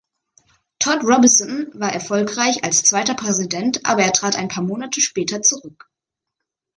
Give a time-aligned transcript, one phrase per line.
[0.79, 5.91] Todd Robinson war erfolgreich als zweiter Präsident, aber er trat ein paar Monate später zurück.